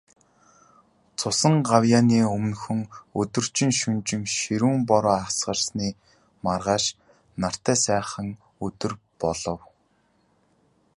Цусан 1.17 1.55
гавьяаны 1.69 2.19
өмнөхөн, 2.35 2.79
өдөржин, 3.19 3.71
шөнөжин 3.79 4.21
ширүүн 4.35 4.77
бороо 4.89 5.17
асгарсны 5.25 5.87
маргааш 6.45 6.85
нартай 7.41 7.77
сайхан 7.85 8.27
өдөр 8.65 8.93
болов. 9.21 9.59